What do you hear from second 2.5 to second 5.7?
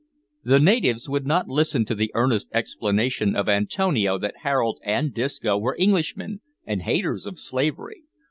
explanation of Antonio that Harold and Disco